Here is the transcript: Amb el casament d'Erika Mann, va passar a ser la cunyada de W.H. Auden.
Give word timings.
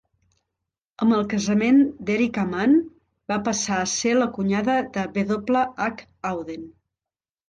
Amb 1.05 1.15
el 1.17 1.25
casament 1.33 1.75
d'Erika 2.07 2.45
Mann, 2.53 2.73
va 3.33 3.37
passar 3.47 3.77
a 3.81 3.89
ser 3.91 4.13
la 4.21 4.29
cunyada 4.39 4.79
de 4.97 5.05
W.H. 5.19 6.07
Auden. 6.31 6.65